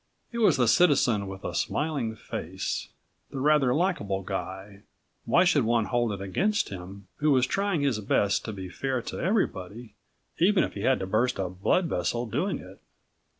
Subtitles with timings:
[0.31, 2.87] He was the citizen with a smiling face,
[3.29, 4.81] the rather likeable guy
[5.25, 7.05] why should one hold it against him?
[7.17, 9.93] who was trying his best to be fair to everybody,
[10.39, 12.81] even if he had to burst a blood vessel doing it.